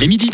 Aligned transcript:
Il 0.00 0.04
est 0.04 0.08
midi. 0.08 0.30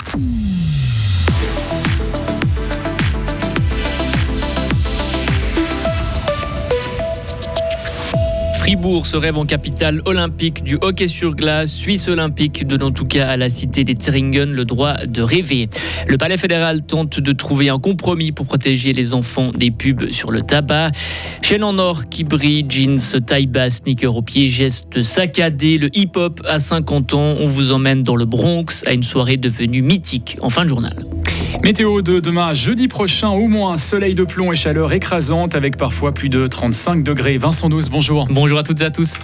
Fribourg 8.66 9.06
se 9.06 9.16
rêve 9.16 9.38
en 9.38 9.44
capitale 9.44 10.02
olympique 10.06 10.64
du 10.64 10.76
hockey 10.80 11.06
sur 11.06 11.36
glace. 11.36 11.70
Suisse 11.70 12.08
olympique 12.08 12.66
donne 12.66 12.82
en 12.82 12.90
tout 12.90 13.04
cas 13.04 13.28
à 13.28 13.36
la 13.36 13.48
cité 13.48 13.84
des 13.84 13.94
Theringen 13.94 14.52
le 14.52 14.64
droit 14.64 14.94
de 15.06 15.22
rêver. 15.22 15.68
Le 16.08 16.18
palais 16.18 16.36
fédéral 16.36 16.82
tente 16.82 17.20
de 17.20 17.30
trouver 17.30 17.68
un 17.68 17.78
compromis 17.78 18.32
pour 18.32 18.44
protéger 18.44 18.92
les 18.92 19.14
enfants 19.14 19.52
des 19.52 19.70
pubs 19.70 20.10
sur 20.10 20.32
le 20.32 20.42
tabac. 20.42 20.90
Chaîne 21.42 21.62
en 21.62 21.78
or 21.78 22.08
qui 22.08 22.24
brille, 22.24 22.66
jeans, 22.68 22.98
taille 23.24 23.46
basse, 23.46 23.82
sneakers 23.84 24.16
au 24.16 24.22
pied, 24.22 24.48
gestes 24.48 25.00
saccadés, 25.00 25.78
le 25.78 25.96
hip-hop 25.96 26.42
à 26.44 26.58
50 26.58 27.14
ans. 27.14 27.36
On 27.38 27.46
vous 27.46 27.70
emmène 27.70 28.02
dans 28.02 28.16
le 28.16 28.24
Bronx 28.24 28.82
à 28.84 28.94
une 28.94 29.04
soirée 29.04 29.36
devenue 29.36 29.80
mythique 29.80 30.38
en 30.42 30.48
fin 30.48 30.64
de 30.64 30.70
journal. 30.70 31.04
Météo 31.62 32.02
de 32.02 32.20
demain, 32.20 32.54
jeudi 32.54 32.88
prochain, 32.88 33.28
au 33.28 33.48
moins 33.48 33.76
soleil 33.76 34.14
de 34.14 34.24
plomb 34.24 34.52
et 34.52 34.56
chaleur 34.56 34.92
écrasante 34.92 35.54
avec 35.54 35.76
parfois 35.76 36.12
plus 36.12 36.28
de 36.28 36.46
35 36.46 37.02
degrés. 37.02 37.38
Vincent 37.38 37.68
12, 37.68 37.88
bonjour. 37.88 38.26
Bonjour 38.30 38.58
à 38.58 38.62
toutes 38.62 38.80
et 38.80 38.84
à 38.84 38.90
tous. 38.90 39.18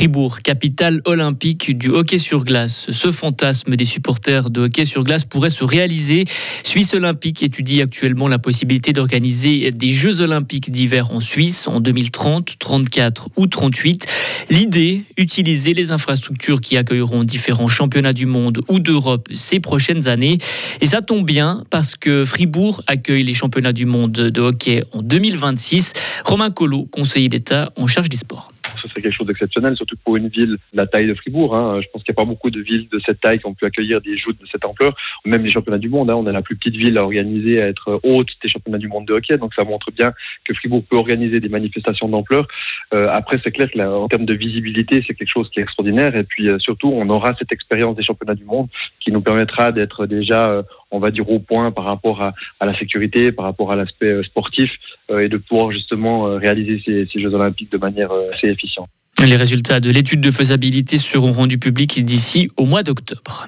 Fribourg, 0.00 0.38
capitale 0.38 1.02
olympique 1.04 1.76
du 1.76 1.90
hockey 1.90 2.16
sur 2.16 2.42
glace. 2.42 2.86
Ce 2.88 3.12
fantasme 3.12 3.76
des 3.76 3.84
supporters 3.84 4.48
de 4.48 4.62
hockey 4.62 4.86
sur 4.86 5.04
glace 5.04 5.26
pourrait 5.26 5.50
se 5.50 5.62
réaliser. 5.62 6.24
Suisse 6.64 6.94
Olympique 6.94 7.42
étudie 7.42 7.82
actuellement 7.82 8.26
la 8.26 8.38
possibilité 8.38 8.94
d'organiser 8.94 9.70
des 9.72 9.90
Jeux 9.90 10.22
olympiques 10.22 10.70
d'hiver 10.70 11.10
en 11.10 11.20
Suisse 11.20 11.68
en 11.68 11.80
2030, 11.80 12.58
34 12.58 13.28
ou 13.36 13.46
38. 13.46 14.06
L'idée, 14.48 15.02
utiliser 15.18 15.74
les 15.74 15.90
infrastructures 15.90 16.62
qui 16.62 16.78
accueilleront 16.78 17.22
différents 17.22 17.68
championnats 17.68 18.14
du 18.14 18.24
monde 18.24 18.62
ou 18.70 18.78
d'Europe 18.78 19.28
ces 19.34 19.60
prochaines 19.60 20.08
années. 20.08 20.38
Et 20.80 20.86
ça 20.86 21.02
tombe 21.02 21.26
bien 21.26 21.64
parce 21.68 21.94
que 21.94 22.24
Fribourg 22.24 22.82
accueille 22.86 23.24
les 23.24 23.34
championnats 23.34 23.74
du 23.74 23.84
monde 23.84 24.12
de 24.12 24.40
hockey 24.40 24.82
en 24.92 25.02
2026. 25.02 25.92
Romain 26.24 26.50
Collot, 26.50 26.88
conseiller 26.90 27.28
d'État 27.28 27.70
en 27.76 27.86
charge 27.86 28.08
des 28.08 28.16
sports 28.16 28.50
ce 28.80 28.88
serait 28.88 29.02
quelque 29.02 29.14
chose 29.14 29.26
d'exceptionnel, 29.26 29.76
surtout 29.76 29.96
pour 30.04 30.16
une 30.16 30.28
ville 30.28 30.56
de 30.72 30.76
la 30.76 30.86
taille 30.86 31.06
de 31.06 31.14
Fribourg. 31.14 31.54
Hein. 31.54 31.80
Je 31.82 31.88
pense 31.92 32.02
qu'il 32.02 32.12
n'y 32.12 32.20
a 32.20 32.22
pas 32.22 32.28
beaucoup 32.28 32.50
de 32.50 32.60
villes 32.60 32.88
de 32.90 33.00
cette 33.04 33.20
taille 33.20 33.38
qui 33.38 33.46
ont 33.46 33.54
pu 33.54 33.64
accueillir 33.64 34.00
des 34.00 34.16
joutes 34.16 34.40
de 34.40 34.46
cette 34.50 34.64
ampleur, 34.64 34.96
même 35.24 35.44
les 35.44 35.50
championnats 35.50 35.78
du 35.78 35.88
monde. 35.88 36.10
Hein. 36.10 36.14
On 36.16 36.26
est 36.26 36.32
la 36.32 36.42
plus 36.42 36.56
petite 36.56 36.76
ville 36.76 36.96
à 36.98 37.04
organiser, 37.04 37.60
à 37.62 37.66
être 37.66 38.00
haute 38.02 38.28
des 38.42 38.48
championnats 38.48 38.78
du 38.78 38.88
monde 38.88 39.06
de 39.06 39.14
hockey, 39.14 39.36
donc 39.38 39.54
ça 39.54 39.64
montre 39.64 39.90
bien 39.90 40.12
que 40.44 40.54
Fribourg 40.54 40.84
peut 40.88 40.96
organiser 40.96 41.40
des 41.40 41.48
manifestations 41.48 42.08
d'ampleur. 42.08 42.46
Euh, 42.94 43.08
après, 43.10 43.40
c'est 43.42 43.52
clair 43.52 43.68
qu'en 43.72 44.08
termes 44.08 44.26
de 44.26 44.34
visibilité, 44.34 45.04
c'est 45.06 45.14
quelque 45.14 45.32
chose 45.32 45.48
qui 45.50 45.60
est 45.60 45.62
extraordinaire, 45.62 46.16
et 46.16 46.24
puis 46.24 46.48
euh, 46.48 46.58
surtout, 46.58 46.90
on 46.92 47.08
aura 47.08 47.34
cette 47.38 47.52
expérience 47.52 47.96
des 47.96 48.02
championnats 48.02 48.34
du 48.34 48.44
monde 48.44 48.68
qui 49.00 49.12
nous 49.12 49.20
permettra 49.20 49.72
d'être 49.72 50.06
déjà 50.06 50.50
euh, 50.50 50.62
on 50.90 50.98
va 50.98 51.10
dire, 51.10 51.28
au 51.28 51.38
point 51.38 51.70
par 51.70 51.84
rapport 51.84 52.22
à, 52.22 52.34
la 52.60 52.78
sécurité, 52.78 53.32
par 53.32 53.44
rapport 53.44 53.72
à 53.72 53.76
l'aspect 53.76 54.06
euh, 54.06 54.22
sportif 54.22 54.70
euh, 55.10 55.20
et 55.20 55.28
de 55.28 55.36
pouvoir 55.36 55.70
justement 55.72 56.26
euh, 56.26 56.36
réaliser 56.36 56.82
ces, 56.84 57.08
ces 57.12 57.20
Jeux 57.20 57.34
olympiques 57.34 57.72
de 57.72 57.78
manière 57.78 58.10
assez 58.32 58.48
efficiente. 58.48 58.88
Les 59.24 59.36
résultats 59.36 59.80
de 59.80 59.90
l'étude 59.90 60.20
de 60.20 60.30
faisabilité 60.30 60.96
seront 60.96 61.32
rendus 61.32 61.58
publics 61.58 62.02
d'ici 62.04 62.48
au 62.56 62.64
mois 62.64 62.82
d'octobre 62.82 63.46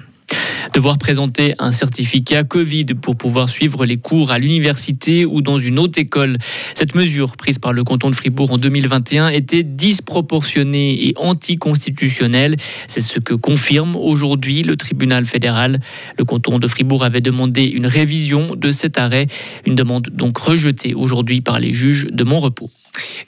devoir 0.73 0.97
présenter 0.97 1.53
un 1.59 1.71
certificat 1.71 2.43
Covid 2.43 2.85
pour 3.01 3.15
pouvoir 3.15 3.49
suivre 3.49 3.85
les 3.85 3.97
cours 3.97 4.31
à 4.31 4.39
l'université 4.39 5.25
ou 5.25 5.41
dans 5.41 5.57
une 5.57 5.79
autre 5.79 5.99
école. 5.99 6.37
Cette 6.75 6.95
mesure 6.95 7.35
prise 7.37 7.59
par 7.59 7.73
le 7.73 7.83
canton 7.83 8.09
de 8.09 8.15
Fribourg 8.15 8.51
en 8.51 8.57
2021 8.57 9.29
était 9.29 9.63
disproportionnée 9.63 11.07
et 11.07 11.13
anticonstitutionnelle. 11.17 12.55
C'est 12.87 13.01
ce 13.01 13.19
que 13.19 13.33
confirme 13.33 13.95
aujourd'hui 13.95 14.63
le 14.63 14.75
tribunal 14.75 15.25
fédéral. 15.25 15.79
Le 16.17 16.25
canton 16.25 16.59
de 16.59 16.67
Fribourg 16.67 17.03
avait 17.03 17.21
demandé 17.21 17.63
une 17.63 17.87
révision 17.87 18.55
de 18.55 18.71
cet 18.71 18.97
arrêt, 18.97 19.27
une 19.65 19.75
demande 19.75 20.09
donc 20.11 20.37
rejetée 20.37 20.93
aujourd'hui 20.93 21.41
par 21.41 21.59
les 21.59 21.73
juges 21.73 22.07
de 22.11 22.23
Montrepos. 22.23 22.69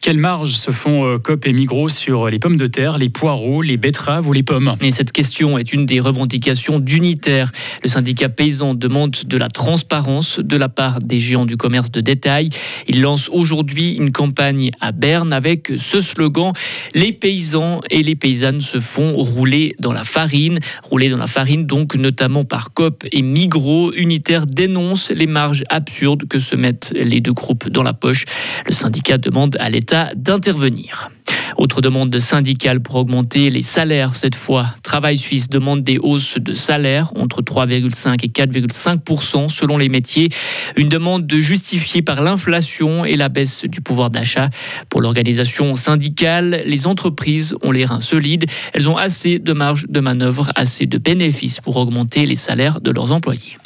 Quelles 0.01 0.17
marges 0.17 0.57
se 0.57 0.69
font 0.69 1.05
euh, 1.05 1.17
COP 1.17 1.47
et 1.47 1.53
Migros 1.53 1.89
sur 1.89 2.29
les 2.29 2.37
pommes 2.37 2.57
de 2.57 2.67
terre, 2.67 2.99
les 2.99 3.09
poireaux, 3.09 3.63
les 3.63 3.77
betteraves 3.77 4.27
ou 4.27 4.33
les 4.33 4.43
pommes? 4.43 4.75
Et 4.81 4.91
cette 4.91 5.11
question 5.11 5.57
est 5.57 5.73
une 5.73 5.87
des 5.87 5.99
revendications 5.99 6.79
d'Unitaire. 6.79 7.51
Le 7.83 7.89
syndicat 7.89 8.29
paysan 8.29 8.75
demande 8.75 9.17
de 9.25 9.37
la 9.37 9.49
transparence 9.49 10.39
de 10.39 10.57
la 10.57 10.69
part 10.69 10.99
des 10.99 11.19
géants 11.19 11.45
du 11.45 11.57
commerce 11.57 11.91
de 11.91 12.01
détail. 12.01 12.49
Il 12.87 13.01
lance 13.01 13.29
aujourd'hui 13.29 13.93
une 13.93 14.11
campagne 14.11 14.69
à 14.79 14.91
Berne 14.91 15.33
avec 15.33 15.71
ce 15.75 16.01
slogan 16.01 16.53
Les 16.93 17.11
paysans 17.11 17.81
et 17.89 18.03
les 18.03 18.15
paysannes 18.15 18.61
se 18.61 18.79
font 18.79 19.15
rouler 19.15 19.75
dans 19.79 19.93
la 19.93 20.03
farine. 20.03 20.59
Rouler 20.83 21.09
dans 21.09 21.17
la 21.17 21.27
farine, 21.27 21.65
donc 21.65 21.95
notamment 21.95 22.43
par 22.43 22.73
COP 22.73 23.03
et 23.11 23.23
Migros. 23.23 23.91
Unitaire 23.93 24.45
dénonce 24.45 25.09
les 25.09 25.27
marges 25.27 25.63
absurdes 25.69 26.27
que 26.27 26.37
se 26.37 26.55
mettent 26.55 26.93
les 26.95 27.21
deux 27.21 27.33
groupes 27.33 27.69
dans 27.69 27.83
la 27.83 27.93
poche. 27.93 28.25
Le 28.67 28.73
syndicat 28.73 29.17
demande 29.17 29.54
à 29.59 29.69
l'État 29.69 30.11
d'intervenir. 30.15 31.09
Autre 31.57 31.81
demande 31.81 32.17
syndicale 32.19 32.79
pour 32.79 32.95
augmenter 32.95 33.49
les 33.49 33.61
salaires 33.61 34.15
cette 34.15 34.35
fois. 34.35 34.67
Travail 34.83 35.17
Suisse 35.17 35.49
demande 35.49 35.83
des 35.83 35.97
hausses 35.97 36.37
de 36.39 36.53
salaire 36.53 37.11
entre 37.15 37.41
3,5 37.41 38.23
et 38.23 38.27
4,5 38.27 39.49
selon 39.49 39.77
les 39.77 39.89
métiers. 39.89 40.29
Une 40.75 40.89
demande 40.89 41.25
de 41.27 41.39
justifier 41.39 42.01
par 42.01 42.21
l'inflation 42.21 43.05
et 43.05 43.15
la 43.15 43.29
baisse 43.29 43.65
du 43.65 43.81
pouvoir 43.81 44.09
d'achat. 44.09 44.49
Pour 44.89 45.01
l'organisation 45.01 45.75
syndicale, 45.75 46.61
les 46.65 46.87
entreprises 46.87 47.55
ont 47.61 47.71
les 47.71 47.85
reins 47.85 47.99
solides. 47.99 48.45
Elles 48.73 48.89
ont 48.89 48.97
assez 48.97 49.39
de 49.39 49.53
marge 49.53 49.85
de 49.87 49.99
manœuvre, 49.99 50.51
assez 50.55 50.85
de 50.85 50.97
bénéfices 50.97 51.61
pour 51.61 51.77
augmenter 51.77 52.25
les 52.25 52.35
salaires 52.35 52.81
de 52.81 52.91
leurs 52.91 53.11
employés. 53.11 53.57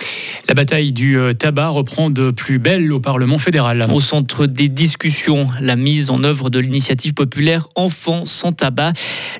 La 0.47 0.55
bataille 0.55 0.93
du 0.93 1.15
euh, 1.15 1.31
tabac 1.33 1.69
reprend 1.69 2.09
de 2.09 2.31
plus 2.31 2.57
belle 2.57 2.91
au 2.91 2.99
Parlement 2.99 3.37
fédéral. 3.37 3.85
Au 3.93 3.99
centre 3.99 4.47
des 4.47 4.67
discussions, 4.67 5.47
la 5.61 5.75
mise 5.75 6.09
en 6.09 6.23
œuvre 6.23 6.49
de 6.49 6.57
l'initiative 6.57 7.13
populaire 7.13 7.68
Enfants 7.79 8.25
sans 8.25 8.51
tabac. 8.51 8.91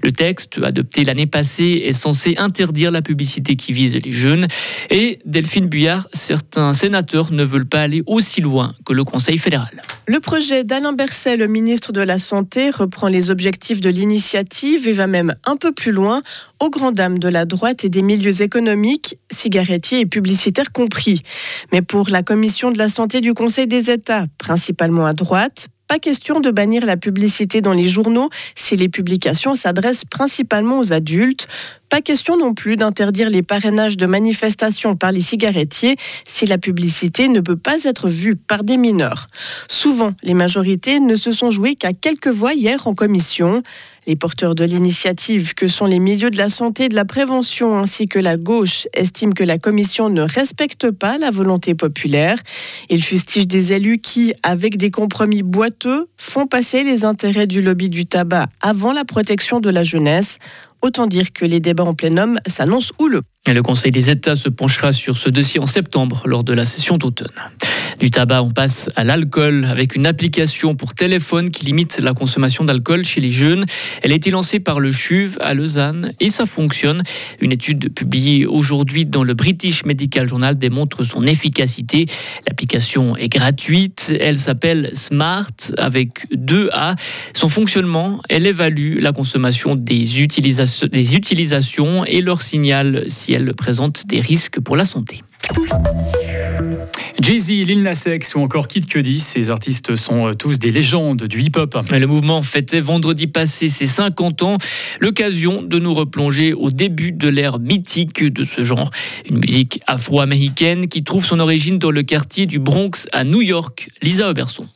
Le 0.02 0.14
texte, 0.14 0.60
adopté 0.64 1.04
l'année 1.04 1.26
passée, 1.26 1.84
est 1.86 1.92
censé 1.92 2.36
interdire 2.38 2.90
la 2.90 3.02
publicité 3.02 3.58
qui 3.58 3.74
vise 3.74 3.96
les 3.96 4.12
jeunes. 4.14 4.48
Et 4.90 5.20
Delphine 5.26 5.68
Buyard, 5.68 6.08
certains 6.14 6.72
sénateurs 6.72 7.34
ne 7.34 7.44
veulent 7.44 7.68
pas 7.68 7.82
aller 7.82 8.02
aussi 8.08 8.40
loin 8.40 8.74
que 8.86 8.94
le 8.94 9.04
Conseil 9.04 9.38
fédéral. 9.38 9.82
Le 10.08 10.20
projet 10.22 10.64
d'Alain 10.64 10.94
Berset, 10.94 11.38
le 11.38 11.48
ministre 11.48 11.92
de 11.92 12.02
la 12.02 12.18
Santé, 12.18 12.72
reprend 12.72 13.10
les 13.10 13.30
objectifs 13.30 13.82
de 13.82 13.90
l'initiative 13.90 14.88
et 14.88 14.94
va 14.94 15.06
même 15.06 15.36
un 15.46 15.58
peu 15.58 15.72
plus 15.72 15.92
loin, 15.92 16.22
aux 16.60 16.70
grandes 16.70 16.96
dames 16.96 17.20
de 17.20 17.28
la 17.28 17.46
droite 17.46 17.84
et 17.84 17.90
des 17.90 18.02
milieux 18.02 18.42
économiques, 18.42 19.18
cigarettiers 19.32 20.00
et 20.00 20.06
publicitaires 20.06 20.72
compris. 20.72 21.22
Mais 21.72 21.82
pour 21.82 22.10
la 22.10 22.24
Commission 22.24 22.72
de 22.72 22.78
la 22.78 22.90
santé 22.90 23.22
du 23.22 23.34
Conseil 23.34 23.68
des 23.68 23.92
États, 23.92 24.26
principalement 24.38 25.06
à 25.06 25.14
droite, 25.14 25.68
pas 25.90 25.98
question 25.98 26.40
de 26.40 26.52
bannir 26.52 26.86
la 26.86 26.98
publicité 26.98 27.62
dans 27.62 27.74
les 27.74 27.88
journaux 27.88 28.30
si 28.54 28.78
les 28.78 28.90
publications 28.90 29.56
s'adressent 29.56 30.06
principalement 30.06 30.78
aux 30.78 30.94
adultes. 30.94 31.48
Pas 31.90 32.02
question 32.02 32.38
non 32.38 32.54
plus 32.54 32.76
d'interdire 32.76 33.32
les 33.32 33.42
parrainages 33.42 33.98
de 33.98 34.06
manifestations 34.06 34.96
par 34.96 35.12
les 35.12 35.22
cigarettiers 35.22 35.96
si 36.24 36.46
la 36.46 36.60
publicité 36.60 37.28
ne 37.28 37.40
peut 37.40 37.56
pas 37.56 37.84
être 37.84 38.10
vue 38.10 38.36
par 38.36 38.64
des 38.64 38.78
mineurs. 38.78 39.26
Souvent, 39.68 40.14
les 40.22 40.36
majorités 40.36 41.00
ne 41.00 41.16
se 41.16 41.32
sont 41.32 41.50
jouées 41.50 41.74
qu'à 41.74 41.94
quelques 41.94 42.28
voix 42.28 42.54
hier 42.54 42.86
en 42.86 42.94
commission. 42.94 43.60
Les 44.06 44.16
porteurs 44.16 44.56
de 44.56 44.64
l'initiative, 44.64 45.54
que 45.54 45.68
sont 45.68 45.86
les 45.86 46.00
milieux 46.00 46.32
de 46.32 46.38
la 46.38 46.50
santé 46.50 46.86
et 46.86 46.90
de 46.90 46.96
la 46.96 47.06
prévention 47.06 47.78
ainsi 47.78 48.08
que 48.08 48.18
la 48.18 48.38
gauche, 48.38 48.88
estiment 48.94 49.34
que 49.34 49.44
la 49.44 49.58
commission 49.58 50.10
ne 50.10 50.22
respecte 50.22 50.90
pas 50.90 51.18
la 51.18 51.32
volonté 51.32 51.76
populaire. 51.76 52.38
Ils 52.90 53.04
fustigent 53.04 53.48
des 53.48 53.74
élus 53.74 53.98
qui, 54.00 54.34
avec 54.42 54.78
des 54.78 54.90
compromis 54.90 55.44
boiteux, 55.44 56.08
font 56.18 56.48
passer 56.48 56.84
les 56.84 57.04
intérêts 57.04 57.48
du 57.48 57.62
lobby 57.62 57.90
du 57.90 58.06
tabac 58.06 58.48
avant 58.62 58.94
la 58.94 59.06
protection 59.06 59.60
de 59.60 59.70
la 59.70 59.84
jeunesse. 59.84 60.38
Autant 60.82 61.08
dire 61.08 61.34
que 61.34 61.46
les 61.46 61.60
débats 61.60 61.84
en 61.84 61.96
homme 62.18 62.40
s'annoncent 62.48 62.94
houleux. 63.00 63.24
Le 63.48 63.62
Conseil 63.62 63.92
des 63.92 64.10
États 64.10 64.36
se 64.36 64.50
penchera 64.50 64.92
sur 64.92 65.18
ce 65.18 65.30
dossier 65.30 65.60
en 65.60 65.66
septembre 65.66 66.24
lors 66.26 66.44
de 66.44 66.54
la 66.54 66.64
session 66.64 66.98
d'automne. 66.98 67.28
Du 68.00 68.12
tabac, 68.12 68.44
on 68.44 68.50
passe 68.50 68.90
à 68.96 69.04
l'alcool 69.04 69.66
avec 69.66 69.96
une 69.96 70.06
application 70.06 70.74
pour 70.74 70.94
téléphone 70.94 71.52
qui 71.52 71.66
limite 71.66 72.00
la 72.00 72.14
consommation 72.14 72.64
d'alcool 72.64 73.04
chez 73.04 73.20
les 73.20 73.30
jeunes. 73.30 73.66
Elle 74.02 74.14
a 74.14 74.16
été 74.16 74.32
lancée 74.32 74.62
par 74.62 74.80
le 74.80 74.92
CHUV 74.92 75.36
à 75.42 75.54
Lausanne 75.54 76.14
et 76.22 76.30
ça 76.30 76.46
fonctionne. 76.46 77.04
Une 77.42 77.52
étude 77.52 77.94
publiée 77.94 78.46
aujourd'hui 78.46 79.06
dans 79.06 79.24
le 79.24 79.34
British 79.34 79.84
Medical 79.84 80.30
Journal 80.30 80.58
démontre 80.58 81.04
son 81.04 81.24
efficacité. 81.24 82.06
L'application 82.48 83.18
est 83.18 83.28
gratuite. 83.28 84.14
Elle 84.22 84.40
s'appelle 84.40 84.92
Smart 84.94 85.52
avec 85.78 86.26
deux 86.34 86.70
A. 86.72 86.96
Son 87.34 87.50
fonctionnement, 87.50 88.22
elle 88.30 88.46
évalue 88.46 89.00
la 89.02 89.12
consommation 89.12 89.76
des, 89.76 90.06
des 90.06 91.16
utilisations 91.16 92.06
et 92.06 92.22
leur 92.22 92.42
signal 92.42 93.04
si 93.08 93.34
elle 93.34 93.54
présente 93.56 94.08
des 94.08 94.22
risques 94.22 94.62
pour 94.62 94.78
la 94.78 94.86
santé. 94.86 95.20
Jay-Z, 97.30 97.50
Lil 97.50 97.84
Nas 97.84 98.06
X 98.08 98.34
ou 98.34 98.40
encore 98.40 98.68
Kid 98.68 98.88
Cudi, 98.88 99.20
ces 99.20 99.52
artistes 99.52 99.96
sont 99.96 100.30
euh, 100.30 100.34
tous 100.34 100.58
des 100.58 100.72
légendes 100.72 101.26
du 101.26 101.44
hip-hop. 101.44 101.78
Le 101.92 102.08
mouvement 102.08 102.42
fêtait 102.42 102.80
vendredi 102.80 103.28
passé 103.28 103.70
ses 103.70 103.86
50 103.86 104.42
ans, 104.42 104.58
l'occasion 105.00 105.62
de 105.62 105.78
nous 105.78 105.94
replonger 105.94 106.54
au 106.54 106.72
début 106.72 107.12
de 107.12 107.28
l'ère 107.28 107.60
mythique 107.60 108.24
de 108.24 108.44
ce 108.44 108.64
genre. 108.64 108.90
Une 109.30 109.38
musique 109.38 109.80
afro-américaine 109.86 110.88
qui 110.88 111.04
trouve 111.04 111.24
son 111.24 111.40
origine 111.40 111.78
dans 111.78 111.92
le 111.92 112.02
quartier 112.02 112.48
du 112.48 112.58
Bronx 112.58 113.06
à 113.12 113.24
New 113.24 113.44
York. 113.44 113.92
Lisa 114.02 114.28
Oberson. 114.28 114.68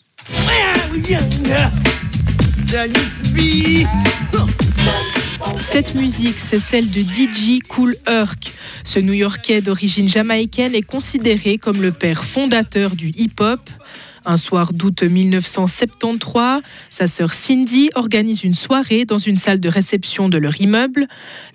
Cette 5.59 5.95
musique, 5.95 6.39
c'est 6.39 6.59
celle 6.59 6.89
de 6.89 7.01
DJ 7.01 7.59
Cool 7.67 7.95
Herc. 8.05 8.53
Ce 8.83 8.99
New-Yorkais 8.99 9.61
d'origine 9.61 10.07
jamaïcaine 10.07 10.75
est 10.75 10.81
considéré 10.81 11.57
comme 11.57 11.81
le 11.81 11.91
père 11.91 12.23
fondateur 12.23 12.95
du 12.95 13.09
hip-hop. 13.09 13.59
Un 14.25 14.37
soir 14.37 14.71
d'août 14.71 15.03
1973, 15.03 16.61
sa 16.89 17.07
sœur 17.07 17.33
Cindy 17.33 17.89
organise 17.95 18.45
une 18.45 18.55
soirée 18.55 19.03
dans 19.03 19.17
une 19.17 19.35
salle 19.35 19.59
de 19.59 19.67
réception 19.67 20.29
de 20.29 20.37
leur 20.37 20.61
immeuble. 20.61 21.07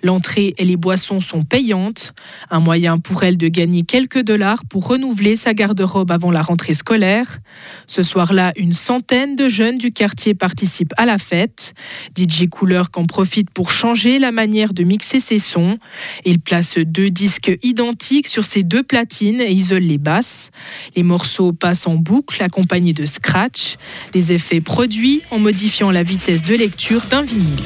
L'entrée 0.03 0.53
et 0.57 0.65
les 0.65 0.77
boissons 0.77 1.19
sont 1.19 1.41
payantes, 1.41 2.13
un 2.51 2.59
moyen 2.59 2.99
pour 2.99 3.23
elle 3.23 3.37
de 3.37 3.47
gagner 3.47 3.81
quelques 3.81 4.21
dollars 4.21 4.65
pour 4.65 4.87
renouveler 4.87 5.35
sa 5.35 5.55
garde-robe 5.55 6.11
avant 6.11 6.29
la 6.29 6.43
rentrée 6.43 6.75
scolaire. 6.75 7.39
Ce 7.87 8.03
soir-là, 8.03 8.51
une 8.55 8.73
centaine 8.73 9.35
de 9.35 9.49
jeunes 9.49 9.79
du 9.79 9.91
quartier 9.91 10.35
participent 10.35 10.93
à 10.97 11.05
la 11.07 11.17
fête. 11.17 11.73
DJ 12.15 12.49
Couleur 12.49 12.91
qu'en 12.91 13.05
profite 13.05 13.49
pour 13.49 13.71
changer 13.71 14.19
la 14.19 14.31
manière 14.31 14.73
de 14.73 14.83
mixer 14.83 15.19
ses 15.19 15.39
sons. 15.39 15.79
Il 16.23 16.39
place 16.39 16.77
deux 16.77 17.09
disques 17.09 17.57
identiques 17.63 18.27
sur 18.27 18.45
ses 18.45 18.61
deux 18.61 18.83
platines 18.83 19.41
et 19.41 19.51
isole 19.51 19.79
les 19.79 19.97
basses. 19.97 20.51
Les 20.95 21.03
morceaux 21.03 21.51
passent 21.51 21.87
en 21.87 21.95
boucle 21.95 22.43
de 22.63 23.05
scratch, 23.05 23.75
des 24.13 24.31
effets 24.31 24.61
produits 24.61 25.21
en 25.31 25.39
modifiant 25.39 25.91
la 25.91 26.03
vitesse 26.03 26.43
de 26.43 26.55
lecture 26.55 27.01
d'un 27.09 27.23
vinyle. 27.23 27.59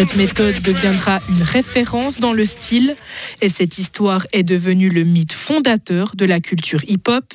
Cette 0.00 0.16
méthode 0.16 0.62
deviendra 0.62 1.18
une 1.28 1.42
référence 1.42 2.20
dans 2.20 2.32
le 2.32 2.46
style 2.46 2.96
et 3.42 3.50
cette 3.50 3.76
histoire 3.76 4.26
est 4.32 4.44
devenue 4.44 4.88
le 4.88 5.04
mythe 5.04 5.34
fondateur 5.34 6.12
de 6.14 6.24
la 6.24 6.40
culture 6.40 6.80
hip-hop. 6.88 7.34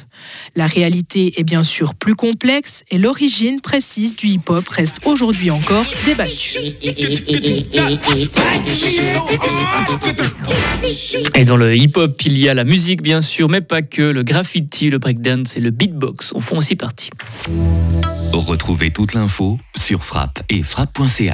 La 0.56 0.66
réalité 0.66 1.40
est 1.40 1.44
bien 1.44 1.64
sûr 1.64 1.94
plus 1.94 2.16
complexe 2.16 2.84
et 2.90 2.98
l'origine 2.98 3.62
précise 3.62 4.16
du 4.16 4.30
hip-hop 4.30 4.68
reste 4.68 4.96
aujourd'hui 5.06 5.52
encore 5.52 5.86
débattue. 6.06 6.58
Et 11.34 11.46
dans 11.46 11.58
le 11.58 11.76
hip-hop, 11.76 12.22
il 12.26 12.38
y 12.38 12.48
a 12.48 12.54
la 12.54 12.64
musique 12.64 13.02
bien 13.02 13.22
sûr, 13.22 13.50
mais 13.50 13.62
pas 13.62 13.82
que. 13.82 14.04
Le 14.04 14.24
graffiti, 14.24 14.90
le 14.90 15.00
breakdance 15.00 15.58
et 15.58 15.60
le 15.60 15.72
beatbox 15.72 16.34
en 16.36 16.40
font 16.40 16.58
aussi 16.58 16.76
partie. 16.76 17.10
Retrouvez 18.32 18.92
toute 18.92 19.14
l'info 19.14 19.58
sur 19.76 20.04
frappe 20.04 20.44
et 20.50 20.62
frappe.ch. 20.62 21.32